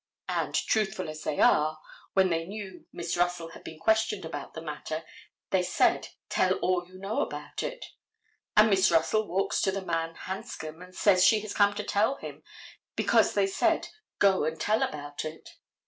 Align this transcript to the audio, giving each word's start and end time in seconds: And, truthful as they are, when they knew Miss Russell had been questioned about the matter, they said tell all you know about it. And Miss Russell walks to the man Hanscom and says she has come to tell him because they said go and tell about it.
And, 0.29 0.55
truthful 0.55 1.09
as 1.09 1.21
they 1.21 1.39
are, 1.39 1.77
when 2.13 2.31
they 2.31 2.47
knew 2.47 2.87
Miss 2.91 3.15
Russell 3.15 3.49
had 3.51 3.63
been 3.63 3.77
questioned 3.77 4.25
about 4.25 4.55
the 4.55 4.61
matter, 4.63 5.03
they 5.51 5.61
said 5.61 6.07
tell 6.27 6.53
all 6.55 6.87
you 6.87 6.97
know 6.97 7.21
about 7.21 7.61
it. 7.61 7.85
And 8.57 8.71
Miss 8.71 8.89
Russell 8.89 9.27
walks 9.27 9.61
to 9.61 9.71
the 9.71 9.85
man 9.85 10.15
Hanscom 10.15 10.81
and 10.81 10.95
says 10.95 11.23
she 11.23 11.41
has 11.41 11.53
come 11.53 11.75
to 11.75 11.83
tell 11.83 12.15
him 12.15 12.41
because 12.95 13.35
they 13.35 13.45
said 13.45 13.89
go 14.17 14.43
and 14.43 14.59
tell 14.59 14.81
about 14.81 15.23
it. 15.23 15.49